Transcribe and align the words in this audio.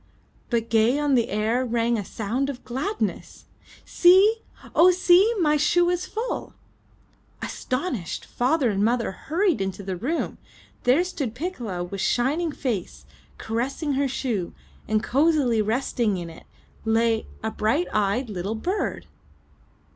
But 0.49 0.69
gay 0.71 0.97
on 0.97 1.13
the 1.13 1.29
air, 1.29 1.63
rang 1.63 1.95
a 1.95 2.03
sound 2.03 2.49
of 2.49 2.65
gladness. 2.65 3.45
"See! 3.85 4.37
Oh, 4.73 4.89
see! 4.89 5.31
My 5.39 5.57
shoe 5.57 5.91
is 5.91 6.07
full!" 6.07 6.55
Astonished, 7.43 8.25
father 8.25 8.71
and 8.71 8.83
mother 8.83 9.11
hurried 9.11 9.61
into 9.61 9.83
the 9.83 9.95
room. 9.95 10.39
There 10.85 11.03
stood 11.03 11.35
Piccola 11.35 11.83
with 11.83 12.01
shining 12.01 12.51
face, 12.51 13.05
caressing 13.37 13.93
her 13.93 14.07
shoe, 14.07 14.55
and 14.87 15.03
cozily 15.03 15.61
resting 15.61 16.17
in 16.17 16.31
it, 16.31 16.47
lay— 16.83 17.27
a 17.43 17.51
bright 17.51 17.85
eyed 17.93 18.27
little 18.27 18.55
bird! 18.55 19.05